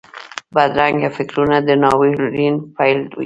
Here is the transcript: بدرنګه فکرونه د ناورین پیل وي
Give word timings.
بدرنګه 0.55 1.09
فکرونه 1.17 1.57
د 1.67 1.69
ناورین 1.83 2.55
پیل 2.75 2.99
وي 3.09 3.17